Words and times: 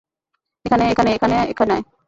এখানে 0.65 0.83
আয়, 0.83 0.91
এখানে 0.91 1.09
আয়, 1.09 1.15
এখানে 1.17 1.35
আয়, 1.37 1.47
এখানে 1.49 1.71
আয়। 1.73 1.83